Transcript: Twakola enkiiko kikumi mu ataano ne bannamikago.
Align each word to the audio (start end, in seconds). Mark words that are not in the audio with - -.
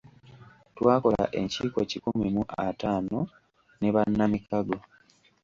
Twakola 0.75 1.23
enkiiko 1.39 1.79
kikumi 1.89 2.27
mu 2.35 2.43
ataano 2.67 3.19
ne 3.79 3.89
bannamikago. 3.95 4.77